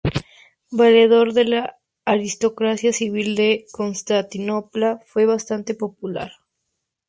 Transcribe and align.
Valedor 0.71 1.33
de 1.33 1.45
la 1.45 1.75
aristocracia 2.05 2.91
civil 2.91 3.35
de 3.35 3.65
Constantinopla, 3.71 4.99
fue 5.05 5.27
bastante 5.27 5.73
impopular. 5.73 6.31